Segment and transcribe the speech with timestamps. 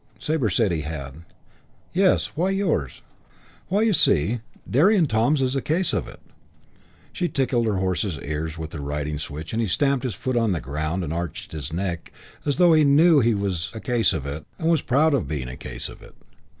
[0.17, 1.25] Sabre said he had.
[1.93, 3.03] "Yes, why yours?"
[3.67, 6.19] "Why, you see, Derry and Toms is a case of it."
[7.13, 10.53] She tickled her horse's ears with her riding switch, and he stamped a hoof on
[10.53, 12.11] the ground and arched his neck
[12.47, 15.47] as though he knew he was a case of it and was proud of being
[15.47, 16.15] a case of it.